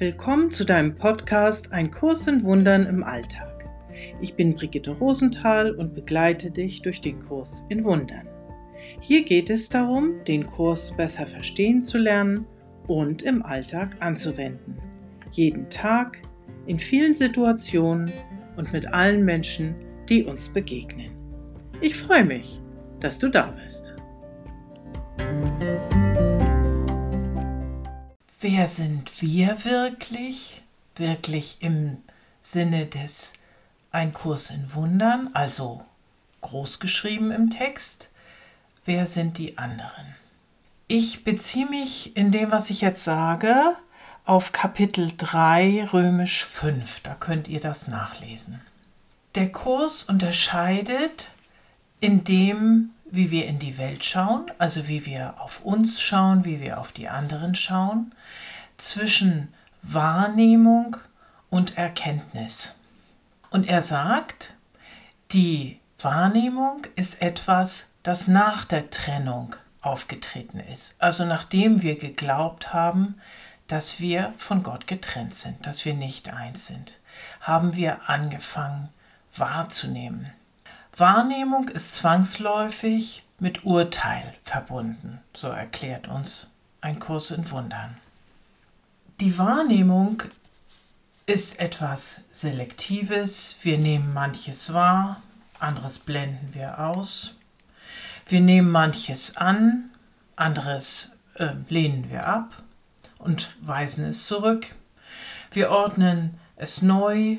Willkommen 0.00 0.52
zu 0.52 0.64
deinem 0.64 0.94
Podcast 0.94 1.72
Ein 1.72 1.90
Kurs 1.90 2.28
in 2.28 2.44
Wundern 2.44 2.86
im 2.86 3.02
Alltag. 3.02 3.68
Ich 4.20 4.36
bin 4.36 4.54
Brigitte 4.54 4.92
Rosenthal 4.92 5.74
und 5.74 5.92
begleite 5.92 6.52
dich 6.52 6.82
durch 6.82 7.00
den 7.00 7.18
Kurs 7.20 7.66
in 7.68 7.82
Wundern. 7.82 8.28
Hier 9.00 9.24
geht 9.24 9.50
es 9.50 9.68
darum, 9.68 10.22
den 10.24 10.46
Kurs 10.46 10.96
besser 10.96 11.26
verstehen 11.26 11.82
zu 11.82 11.98
lernen 11.98 12.46
und 12.86 13.24
im 13.24 13.42
Alltag 13.42 13.96
anzuwenden. 13.98 14.78
Jeden 15.32 15.68
Tag, 15.68 16.22
in 16.66 16.78
vielen 16.78 17.14
Situationen 17.16 18.08
und 18.54 18.72
mit 18.72 18.86
allen 18.86 19.24
Menschen, 19.24 19.74
die 20.08 20.22
uns 20.22 20.48
begegnen. 20.48 21.10
Ich 21.80 21.96
freue 21.96 22.24
mich, 22.24 22.60
dass 23.00 23.18
du 23.18 23.30
da 23.30 23.52
bist. 23.64 23.96
Wer 28.40 28.68
sind 28.68 29.20
wir 29.20 29.64
wirklich? 29.64 30.62
Wirklich 30.94 31.56
im 31.58 31.96
Sinne 32.40 32.86
des 32.86 33.32
Ein 33.90 34.12
Kurs 34.12 34.50
in 34.50 34.72
Wundern, 34.74 35.30
also 35.34 35.82
großgeschrieben 36.42 37.32
im 37.32 37.50
Text. 37.50 38.10
Wer 38.84 39.06
sind 39.06 39.38
die 39.38 39.58
anderen? 39.58 40.14
Ich 40.86 41.24
beziehe 41.24 41.68
mich 41.68 42.16
in 42.16 42.30
dem, 42.30 42.52
was 42.52 42.70
ich 42.70 42.80
jetzt 42.80 43.02
sage, 43.02 43.74
auf 44.24 44.52
Kapitel 44.52 45.10
3 45.16 45.88
römisch 45.92 46.44
5. 46.44 47.00
Da 47.00 47.16
könnt 47.16 47.48
ihr 47.48 47.60
das 47.60 47.88
nachlesen. 47.88 48.60
Der 49.34 49.50
Kurs 49.50 50.04
unterscheidet 50.04 51.32
in 51.98 52.22
dem, 52.22 52.90
wie 53.10 53.30
wir 53.30 53.46
in 53.46 53.58
die 53.58 53.78
Welt 53.78 54.04
schauen, 54.04 54.50
also 54.58 54.88
wie 54.88 55.06
wir 55.06 55.34
auf 55.40 55.64
uns 55.64 56.00
schauen, 56.00 56.44
wie 56.44 56.60
wir 56.60 56.78
auf 56.78 56.92
die 56.92 57.08
anderen 57.08 57.54
schauen, 57.54 58.14
zwischen 58.76 59.52
Wahrnehmung 59.82 60.96
und 61.50 61.76
Erkenntnis. 61.76 62.76
Und 63.50 63.66
er 63.66 63.82
sagt, 63.82 64.54
die 65.32 65.80
Wahrnehmung 65.98 66.86
ist 66.96 67.20
etwas, 67.22 67.94
das 68.02 68.28
nach 68.28 68.64
der 68.64 68.90
Trennung 68.90 69.56
aufgetreten 69.80 70.60
ist. 70.60 71.00
Also 71.00 71.24
nachdem 71.24 71.82
wir 71.82 71.98
geglaubt 71.98 72.72
haben, 72.72 73.20
dass 73.66 74.00
wir 74.00 74.32
von 74.36 74.62
Gott 74.62 74.86
getrennt 74.86 75.34
sind, 75.34 75.66
dass 75.66 75.84
wir 75.84 75.94
nicht 75.94 76.30
eins 76.30 76.66
sind, 76.66 77.00
haben 77.40 77.76
wir 77.76 78.08
angefangen 78.08 78.88
wahrzunehmen. 79.34 80.32
Wahrnehmung 81.00 81.68
ist 81.68 81.94
zwangsläufig 81.94 83.22
mit 83.38 83.64
Urteil 83.64 84.34
verbunden, 84.42 85.20
so 85.32 85.46
erklärt 85.46 86.08
uns 86.08 86.50
ein 86.80 86.98
Kurs 86.98 87.30
in 87.30 87.48
Wundern. 87.52 87.96
Die 89.20 89.38
Wahrnehmung 89.38 90.24
ist 91.26 91.60
etwas 91.60 92.22
Selektives. 92.32 93.56
Wir 93.62 93.78
nehmen 93.78 94.12
manches 94.12 94.72
wahr, 94.72 95.22
anderes 95.60 96.00
blenden 96.00 96.50
wir 96.52 96.80
aus. 96.80 97.36
Wir 98.26 98.40
nehmen 98.40 98.70
manches 98.70 99.36
an, 99.36 99.90
anderes 100.34 101.12
äh, 101.34 101.52
lehnen 101.68 102.10
wir 102.10 102.26
ab 102.26 102.62
und 103.18 103.56
weisen 103.60 104.04
es 104.06 104.26
zurück. 104.26 104.74
Wir 105.52 105.70
ordnen 105.70 106.40
es 106.56 106.82
neu, 106.82 107.38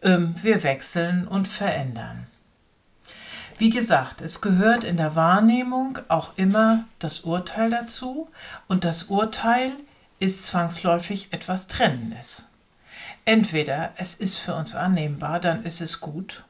äh, 0.00 0.18
wir 0.18 0.62
wechseln 0.62 1.28
und 1.28 1.46
verändern. 1.46 2.26
Wie 3.58 3.70
gesagt, 3.70 4.20
es 4.20 4.42
gehört 4.42 4.84
in 4.84 4.98
der 4.98 5.16
Wahrnehmung 5.16 5.98
auch 6.08 6.32
immer 6.36 6.84
das 6.98 7.20
Urteil 7.20 7.70
dazu 7.70 8.28
und 8.68 8.84
das 8.84 9.04
Urteil 9.04 9.72
ist 10.18 10.46
zwangsläufig 10.46 11.32
etwas 11.32 11.66
Trennendes. 11.66 12.46
Entweder 13.24 13.92
es 13.96 14.14
ist 14.14 14.38
für 14.38 14.54
uns 14.54 14.74
annehmbar, 14.74 15.40
dann 15.40 15.64
ist 15.64 15.80
es 15.80 16.00
gut, 16.00 16.44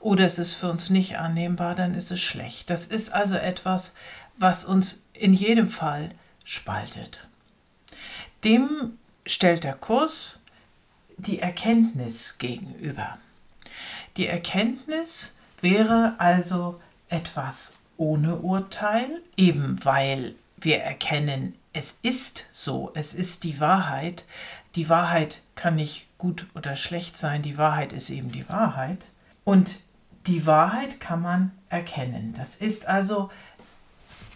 oder 0.00 0.26
es 0.26 0.38
ist 0.38 0.54
für 0.54 0.70
uns 0.70 0.90
nicht 0.90 1.18
annehmbar, 1.18 1.74
dann 1.74 1.94
ist 1.94 2.10
es 2.10 2.20
schlecht. 2.20 2.68
Das 2.68 2.86
ist 2.86 3.12
also 3.12 3.36
etwas, 3.36 3.94
was 4.36 4.64
uns 4.64 5.06
in 5.14 5.32
jedem 5.32 5.68
Fall 5.68 6.10
spaltet. 6.44 7.26
Dem 8.44 8.98
stellt 9.24 9.64
der 9.64 9.74
Kurs 9.74 10.44
die 11.16 11.38
Erkenntnis 11.38 12.36
gegenüber. 12.38 13.18
Die 14.16 14.26
Erkenntnis 14.26 15.34
wäre 15.62 16.14
also 16.18 16.80
etwas 17.08 17.74
ohne 17.96 18.36
Urteil, 18.36 19.22
eben 19.36 19.84
weil 19.84 20.34
wir 20.56 20.80
erkennen, 20.80 21.54
es 21.72 21.98
ist 22.02 22.46
so, 22.52 22.90
es 22.94 23.14
ist 23.14 23.44
die 23.44 23.60
Wahrheit. 23.60 24.24
Die 24.74 24.88
Wahrheit 24.88 25.42
kann 25.54 25.76
nicht 25.76 26.06
gut 26.18 26.46
oder 26.54 26.76
schlecht 26.76 27.16
sein, 27.16 27.42
die 27.42 27.58
Wahrheit 27.58 27.92
ist 27.92 28.10
eben 28.10 28.32
die 28.32 28.48
Wahrheit. 28.48 29.06
Und 29.44 29.80
die 30.26 30.46
Wahrheit 30.46 31.00
kann 31.00 31.22
man 31.22 31.52
erkennen. 31.68 32.34
Das 32.36 32.56
ist 32.56 32.86
also 32.86 33.30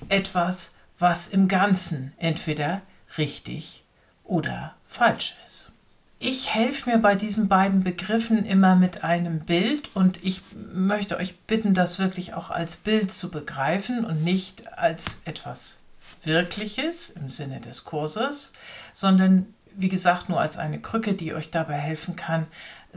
etwas, 0.09 0.75
was 0.99 1.29
im 1.29 1.49
Ganzen 1.49 2.13
entweder 2.17 2.83
richtig 3.19 3.85
oder 4.25 4.75
falsch 4.87 5.37
ist. 5.45 5.73
Ich 6.19 6.55
helfe 6.55 6.91
mir 6.91 6.99
bei 6.99 7.17
diesen 7.17 7.49
beiden 7.49 7.83
Begriffen 7.83 8.47
immer 8.47 8.77
mit 8.77 9.05
einem 9.05 9.41
Bild 9.41 9.95
und 9.95 10.25
ich 10.25 10.43
möchte 10.73 11.17
euch 11.19 11.39
bitten, 11.41 11.75
das 11.75 11.99
wirklich 11.99 12.35
auch 12.35 12.51
als 12.51 12.77
Bild 12.77 13.13
zu 13.13 13.31
begreifen 13.31 14.05
und 14.05 14.25
nicht 14.25 14.73
als 14.79 15.23
etwas 15.25 15.81
Wirkliches 16.23 17.11
im 17.11 17.29
Sinne 17.29 17.61
des 17.61 17.85
Kurses, 17.85 18.53
sondern 18.93 19.47
wie 19.77 19.89
gesagt 19.89 20.29
nur 20.29 20.41
als 20.41 20.57
eine 20.57 20.81
Krücke, 20.81 21.15
die 21.15 21.35
euch 21.35 21.51
dabei 21.51 21.79
helfen 21.79 22.17
kann, 22.17 22.47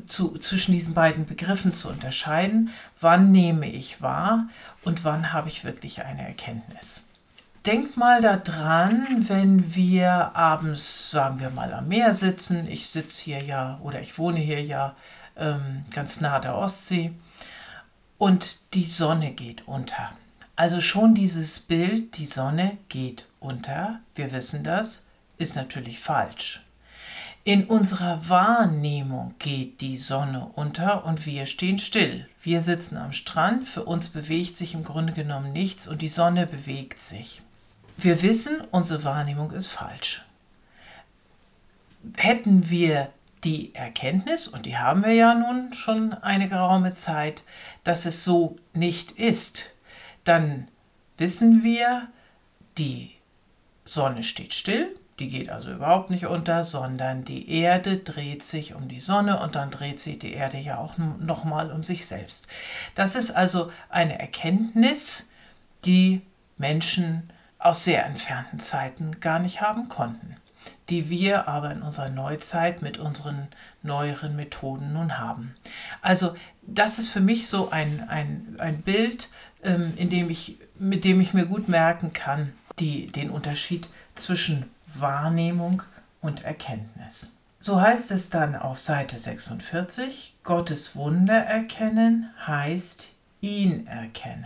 zu, 0.06 0.38
zwischen 0.38 0.73
diesen 0.73 0.94
beiden 0.94 1.25
Begriffen 1.25 1.73
zu 1.73 1.89
unterscheiden, 1.89 2.69
wann 3.01 3.31
nehme 3.31 3.67
ich 3.67 4.01
wahr 4.01 4.47
und 4.83 5.03
wann 5.03 5.33
habe 5.33 5.50
ich 5.50 5.63
wirklich 5.63 6.03
eine 6.03 6.25
Erkenntnis. 6.25 7.03
Denk 7.67 7.97
mal 7.97 8.22
daran, 8.22 9.25
wenn 9.28 9.75
wir 9.75 10.33
abends, 10.33 11.11
sagen 11.11 11.41
wir 11.41 11.50
mal, 11.50 11.73
am 11.73 11.89
Meer 11.89 12.13
sitzen. 12.13 12.66
Ich 12.72 12.88
sitze 12.88 13.22
hier 13.25 13.44
ja 13.44 13.78
oder 13.83 14.00
ich 14.00 14.17
wohne 14.17 14.39
hier 14.39 14.63
ja 14.63 14.95
ähm, 15.35 15.83
ganz 15.91 16.22
nah 16.22 16.39
der 16.39 16.56
Ostsee 16.56 17.11
und 18.17 18.73
die 18.73 18.85
Sonne 18.85 19.33
geht 19.33 19.67
unter. 19.67 20.13
Also 20.56 20.79
schon 20.79 21.13
dieses 21.13 21.59
Bild, 21.59 22.17
die 22.17 22.25
Sonne 22.25 22.77
geht 22.88 23.27
unter, 23.41 24.00
wir 24.16 24.31
wissen 24.31 24.63
das, 24.63 25.03
ist 25.38 25.57
natürlich 25.57 26.00
falsch. 26.00 26.63
In 27.44 27.66
unserer 27.66 28.29
Wahrnehmung 28.29 29.35
geht 29.39 29.81
die 29.81 29.97
Sonne 29.97 30.50
unter 30.56 31.03
und 31.03 31.25
wir 31.25 31.45
stehen 31.45 31.79
still. 31.79 32.29
Wir 32.41 32.61
sitzen 32.61 32.95
am 32.95 33.11
Strand, 33.11 33.67
für 33.67 33.83
uns 33.83 34.07
bewegt 34.07 34.56
sich 34.56 34.73
im 34.73 34.85
Grunde 34.85 35.11
genommen 35.11 35.51
nichts 35.51 35.89
und 35.89 36.01
die 36.01 36.07
Sonne 36.07 36.47
bewegt 36.47 37.01
sich. 37.01 37.41
Wir 37.97 38.22
wissen, 38.22 38.62
unsere 38.69 39.03
Wahrnehmung 39.03 39.52
ist 39.52 39.68
falsch. 39.68 40.24
Hätten 42.16 42.69
wir 42.69 43.09
die 43.44 43.74
Erkenntnis, 43.74 44.47
und 44.47 44.66
die 44.68 44.78
haben 44.78 45.03
wir 45.03 45.13
ja 45.13 45.34
nun 45.34 45.74
schon 45.74 46.13
eine 46.13 46.47
geraume 46.47 46.94
Zeit, 46.94 47.44
dass 47.84 48.06
es 48.06 48.24
so 48.24 48.57
nicht 48.74 49.12
ist, 49.12 49.74
dann 50.24 50.68
wissen 51.18 51.63
wir, 51.63 52.07
die 52.78 53.16
Sonne 53.84 54.22
steht 54.22 54.53
still, 54.53 54.94
die 55.19 55.28
geht 55.28 55.50
also 55.50 55.72
überhaupt 55.72 56.12
nicht 56.12 56.28
unter, 56.28 56.63
sondern 56.63 57.25
die 57.25 57.50
Erde 57.50 57.97
dreht 57.97 58.44
sich 58.44 58.75
um 58.75 58.88
die 58.88 59.00
Sonne 59.00 59.40
und 59.40 59.56
dann 59.56 59.72
dreht 59.72 60.00
sich 60.00 60.19
die 60.19 60.34
Erde 60.34 60.59
ja 60.59 60.78
auch 60.78 60.97
nochmal 60.97 61.72
um 61.72 61.81
sich 61.81 62.06
selbst. 62.06 62.47
Das 62.94 63.16
ist 63.16 63.31
also 63.31 63.72
eine 63.90 64.19
Erkenntnis, 64.19 65.31
die 65.86 66.22
Menschen 66.57 67.31
aus 67.59 67.84
sehr 67.84 68.06
entfernten 68.06 68.59
Zeiten 68.59 69.19
gar 69.19 69.39
nicht 69.39 69.62
haben 69.62 69.89
konnten, 69.89 70.36
die 70.89 71.09
wir 71.09 71.48
aber 71.48 71.71
in 71.71 71.81
unserer 71.81 72.09
Neuzeit 72.09 72.81
mit 72.81 72.98
unseren 72.98 73.48
neueren 73.83 74.36
Methoden 74.36 74.94
nun 74.94 75.18
haben. 75.18 75.56
Also 76.01 76.36
das 76.62 77.00
ist 77.00 77.09
für 77.09 77.21
mich 77.21 77.48
so 77.48 77.69
ein, 77.71 78.07
ein, 78.09 78.56
ein 78.59 78.81
Bild, 78.81 79.30
ähm, 79.63 79.94
in 79.98 80.09
dem 80.09 80.30
ich, 80.30 80.57
mit 80.77 81.06
dem 81.06 81.21
ich 81.21 81.33
mir 81.33 81.45
gut 81.45 81.68
merken 81.68 82.13
kann, 82.13 82.54
die, 82.80 83.07
den 83.07 83.30
Unterschied 83.30 83.89
zwischen 84.15 84.69
Wahrnehmung 84.94 85.83
und 86.21 86.44
Erkenntnis. 86.44 87.33
So 87.59 87.81
heißt 87.81 88.12
es 88.12 88.30
dann 88.30 88.56
auf 88.56 88.80
Seite 88.80 89.18
46, 89.18 90.36
Gottes 90.44 90.95
Wunder 90.95 91.38
erkennen 91.38 92.30
heißt 92.45 93.13
ihn 93.42 93.88
erkennen. 93.88 94.45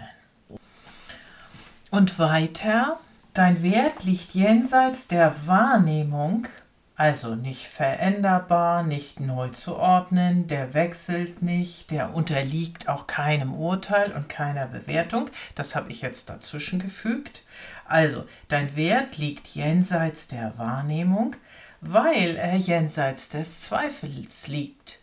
Und 1.92 2.20
weiter, 2.20 3.02
dein 3.34 3.62
Wert 3.64 4.06
liegt 4.06 4.34
jenseits 4.34 5.10
der 5.10 5.36
Wahrnehmung, 5.46 6.48
also 6.96 7.36
nicht 7.36 7.66
veränderbar, 7.68 8.84
nicht 8.84 9.20
neu 9.20 9.50
zu 9.50 9.76
ordnen, 9.76 10.48
der 10.48 10.74
wechselt 10.74 11.42
nicht, 11.42 11.92
der 11.92 12.16
unterliegt 12.16 12.88
auch 12.88 13.08
keinem 13.08 13.54
Urteil 13.54 14.14
und 14.14 14.30
keiner 14.30 14.68
Bewertung. 14.68 15.30
Das 15.56 15.76
habe 15.76 15.92
ich 15.92 16.02
jetzt 16.02 16.30
dazwischen 16.30 16.80
gefügt. 16.80 17.44
Also, 17.86 18.24
dein 18.48 18.78
Wert 18.78 19.18
liegt 19.18 19.50
jenseits 19.50 20.30
der 20.30 20.58
Wahrnehmung, 20.58 21.36
weil 21.82 22.38
er 22.38 22.56
jenseits 22.56 23.28
des 23.28 23.60
Zweifels 23.60 24.48
liegt. 24.48 25.02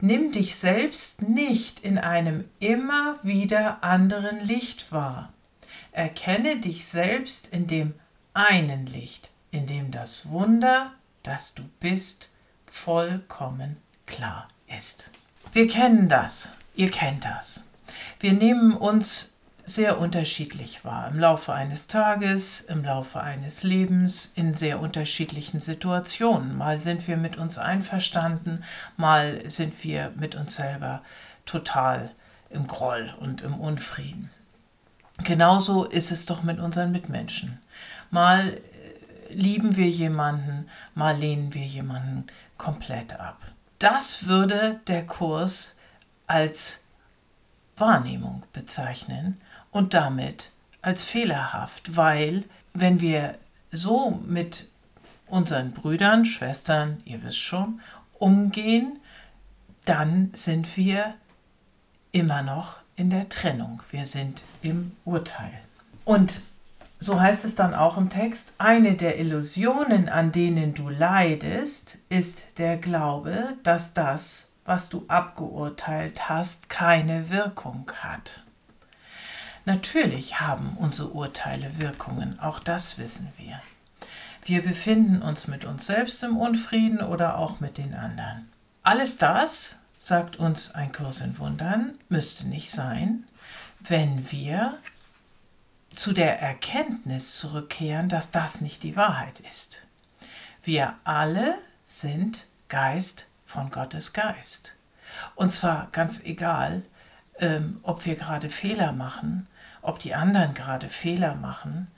Nimm 0.00 0.32
dich 0.32 0.56
selbst 0.56 1.22
nicht 1.22 1.78
in 1.78 1.98
einem 1.98 2.46
immer 2.58 3.20
wieder 3.22 3.84
anderen 3.84 4.40
Licht 4.40 4.90
wahr. 4.90 5.32
Erkenne 5.92 6.60
dich 6.60 6.86
selbst 6.86 7.52
in 7.52 7.66
dem 7.66 7.94
einen 8.32 8.86
Licht, 8.86 9.30
in 9.50 9.66
dem 9.66 9.90
das 9.90 10.28
Wunder, 10.30 10.92
das 11.22 11.54
du 11.54 11.62
bist, 11.80 12.30
vollkommen 12.66 13.76
klar 14.06 14.48
ist. 14.78 15.10
Wir 15.52 15.66
kennen 15.68 16.08
das, 16.08 16.52
ihr 16.74 16.90
kennt 16.90 17.24
das. 17.24 17.64
Wir 18.20 18.32
nehmen 18.32 18.76
uns 18.76 19.36
sehr 19.66 19.98
unterschiedlich 19.98 20.84
wahr 20.84 21.08
im 21.08 21.18
Laufe 21.18 21.52
eines 21.52 21.86
Tages, 21.86 22.60
im 22.60 22.84
Laufe 22.84 23.20
eines 23.20 23.62
Lebens, 23.62 24.32
in 24.34 24.54
sehr 24.54 24.80
unterschiedlichen 24.80 25.60
Situationen. 25.60 26.56
Mal 26.56 26.78
sind 26.78 27.06
wir 27.06 27.16
mit 27.16 27.36
uns 27.36 27.58
einverstanden, 27.58 28.64
mal 28.96 29.48
sind 29.48 29.84
wir 29.84 30.12
mit 30.16 30.34
uns 30.34 30.56
selber 30.56 31.02
total 31.46 32.10
im 32.48 32.66
Groll 32.66 33.12
und 33.20 33.42
im 33.42 33.54
Unfrieden. 33.54 34.30
Genauso 35.24 35.84
ist 35.84 36.10
es 36.10 36.26
doch 36.26 36.42
mit 36.42 36.58
unseren 36.58 36.92
Mitmenschen. 36.92 37.58
Mal 38.10 38.54
äh, 38.54 39.32
lieben 39.32 39.76
wir 39.76 39.88
jemanden, 39.88 40.66
mal 40.94 41.16
lehnen 41.16 41.54
wir 41.54 41.64
jemanden 41.64 42.26
komplett 42.58 43.18
ab. 43.18 43.40
Das 43.78 44.26
würde 44.26 44.80
der 44.86 45.04
Kurs 45.04 45.76
als 46.26 46.82
Wahrnehmung 47.76 48.42
bezeichnen 48.52 49.40
und 49.70 49.94
damit 49.94 50.50
als 50.82 51.04
fehlerhaft, 51.04 51.96
weil 51.96 52.44
wenn 52.74 53.00
wir 53.00 53.36
so 53.72 54.20
mit 54.26 54.68
unseren 55.26 55.72
Brüdern, 55.72 56.24
Schwestern, 56.24 57.00
ihr 57.04 57.22
wisst 57.22 57.38
schon, 57.38 57.80
umgehen, 58.18 58.98
dann 59.84 60.30
sind 60.34 60.76
wir 60.76 61.14
immer 62.12 62.42
noch 62.42 62.79
in 62.96 63.10
der 63.10 63.28
Trennung. 63.28 63.82
Wir 63.90 64.04
sind 64.04 64.42
im 64.62 64.92
Urteil. 65.04 65.52
Und 66.04 66.42
so 66.98 67.18
heißt 67.18 67.44
es 67.44 67.54
dann 67.54 67.74
auch 67.74 67.96
im 67.96 68.10
Text, 68.10 68.54
eine 68.58 68.94
der 68.94 69.18
Illusionen, 69.18 70.08
an 70.08 70.32
denen 70.32 70.74
du 70.74 70.90
leidest, 70.90 71.98
ist 72.10 72.58
der 72.58 72.76
Glaube, 72.76 73.54
dass 73.62 73.94
das, 73.94 74.48
was 74.66 74.90
du 74.90 75.04
abgeurteilt 75.08 76.28
hast, 76.28 76.68
keine 76.68 77.30
Wirkung 77.30 77.90
hat. 78.02 78.42
Natürlich 79.64 80.40
haben 80.40 80.76
unsere 80.78 81.08
Urteile 81.08 81.78
Wirkungen, 81.78 82.38
auch 82.38 82.60
das 82.60 82.98
wissen 82.98 83.32
wir. 83.38 83.60
Wir 84.44 84.62
befinden 84.62 85.22
uns 85.22 85.48
mit 85.48 85.64
uns 85.64 85.86
selbst 85.86 86.22
im 86.22 86.36
Unfrieden 86.36 87.00
oder 87.00 87.38
auch 87.38 87.60
mit 87.60 87.78
den 87.78 87.94
anderen. 87.94 88.48
Alles 88.82 89.18
das, 89.18 89.76
sagt 90.02 90.38
uns 90.38 90.74
ein 90.74 90.92
Kurs 90.92 91.20
in 91.20 91.38
Wundern, 91.38 91.98
müsste 92.08 92.48
nicht 92.48 92.70
sein, 92.70 93.24
wenn 93.80 94.32
wir 94.32 94.78
zu 95.94 96.14
der 96.14 96.40
Erkenntnis 96.40 97.38
zurückkehren, 97.38 98.08
dass 98.08 98.30
das 98.30 98.62
nicht 98.62 98.82
die 98.82 98.96
Wahrheit 98.96 99.40
ist. 99.40 99.82
Wir 100.62 100.94
alle 101.04 101.54
sind 101.84 102.46
Geist 102.68 103.26
von 103.44 103.70
Gottes 103.70 104.14
Geist. 104.14 104.74
Und 105.34 105.50
zwar 105.50 105.88
ganz 105.92 106.20
egal, 106.24 106.82
ähm, 107.38 107.80
ob 107.82 108.06
wir 108.06 108.16
gerade 108.16 108.48
Fehler 108.48 108.92
machen, 108.92 109.48
ob 109.82 109.98
die 109.98 110.14
anderen 110.14 110.54
gerade 110.54 110.88
Fehler 110.88 111.34
machen 111.34 111.88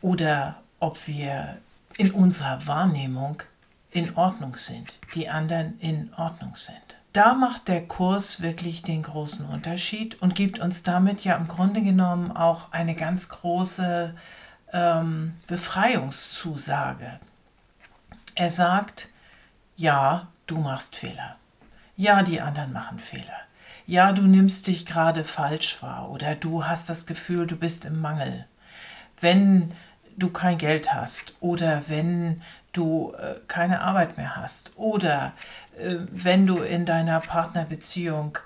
oder 0.00 0.60
ob 0.80 1.06
wir 1.06 1.58
in 1.96 2.10
unserer 2.10 2.66
Wahrnehmung 2.66 3.42
in 3.92 4.16
Ordnung 4.16 4.56
sind, 4.56 4.98
die 5.14 5.28
anderen 5.28 5.78
in 5.78 6.12
Ordnung 6.14 6.56
sind. 6.56 6.97
Da 7.12 7.34
macht 7.34 7.68
der 7.68 7.86
Kurs 7.86 8.42
wirklich 8.42 8.82
den 8.82 9.02
großen 9.02 9.46
Unterschied 9.46 10.20
und 10.20 10.34
gibt 10.34 10.58
uns 10.58 10.82
damit 10.82 11.24
ja 11.24 11.36
im 11.36 11.48
Grunde 11.48 11.82
genommen 11.82 12.30
auch 12.32 12.70
eine 12.72 12.94
ganz 12.94 13.28
große 13.30 14.14
ähm, 14.72 15.34
Befreiungszusage. 15.46 17.18
Er 18.34 18.50
sagt, 18.50 19.08
ja, 19.76 20.28
du 20.46 20.58
machst 20.58 20.96
Fehler. 20.96 21.36
Ja, 21.96 22.22
die 22.22 22.40
anderen 22.40 22.72
machen 22.72 22.98
Fehler. 22.98 23.38
Ja, 23.86 24.12
du 24.12 24.22
nimmst 24.22 24.66
dich 24.66 24.84
gerade 24.84 25.24
falsch 25.24 25.82
wahr 25.82 26.10
oder 26.10 26.34
du 26.34 26.66
hast 26.66 26.90
das 26.90 27.06
Gefühl, 27.06 27.46
du 27.46 27.56
bist 27.56 27.86
im 27.86 28.00
Mangel. 28.00 28.46
Wenn 29.18 29.72
du 30.16 30.30
kein 30.30 30.58
Geld 30.58 30.92
hast 30.92 31.32
oder 31.40 31.88
wenn 31.88 32.42
du 32.72 33.14
äh, 33.18 33.36
keine 33.48 33.80
Arbeit 33.80 34.16
mehr 34.16 34.36
hast 34.36 34.72
oder 34.76 35.32
äh, 35.78 35.96
wenn 36.10 36.46
du 36.46 36.58
in 36.58 36.84
deiner 36.84 37.20
Partnerbeziehung 37.20 38.38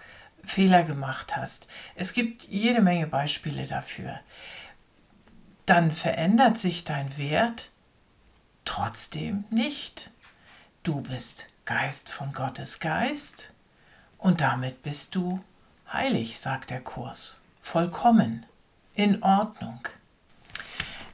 Fehler 0.45 0.83
gemacht 0.83 1.37
hast. 1.37 1.69
Es 1.95 2.15
gibt 2.15 2.43
jede 2.45 2.81
Menge 2.81 3.07
Beispiele 3.07 3.67
dafür. 3.67 4.19
Dann 5.67 5.93
verändert 5.93 6.59
sich 6.59 6.85
dein 6.85 7.17
Wert 7.17 7.71
trotzdem 8.65 9.45
nicht. 9.51 10.11
Du 10.83 11.01
bist 11.03 11.49
Geist 11.65 12.11
von 12.11 12.33
Gottes 12.33 12.81
Geist 12.81 13.53
und 14.19 14.41
damit 14.41 14.83
bist 14.83 15.15
du 15.15 15.43
heilig, 15.93 16.41
sagt 16.41 16.71
der 16.71 16.81
Kurs, 16.81 17.41
vollkommen, 17.61 18.45
in 18.95 19.23
Ordnung. 19.23 19.81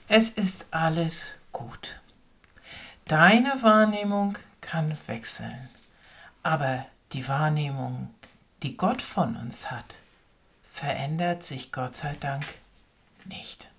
Es 0.09 0.31
ist 0.31 0.67
alles 0.71 1.35
gut. 1.53 2.01
Deine 3.09 3.63
Wahrnehmung 3.63 4.37
kann 4.61 4.99
wechseln, 5.07 5.71
aber 6.43 6.85
die 7.15 7.27
Wahrnehmung, 7.27 8.15
die 8.63 8.77
Gott 8.77 9.01
von 9.01 9.35
uns 9.35 9.71
hat, 9.71 9.97
verändert 10.71 11.43
sich 11.43 11.73
Gott 11.73 11.97
sei 11.97 12.15
Dank 12.21 12.45
nicht. 13.25 13.71